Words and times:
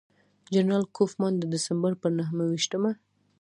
جنرال 0.53 0.83
کوفمان 0.97 1.33
د 1.37 1.43
ډسمبر 1.53 1.93
پر 2.01 2.11
نهه 2.17 2.33
ویشتمه. 2.51 2.91